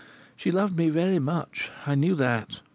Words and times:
She 0.35 0.49
loved 0.49 0.75
me 0.75 0.89
very 0.89 1.19
much; 1.19 1.69
I 1.85 1.93
knew 1.93 2.15
that. 2.15 2.61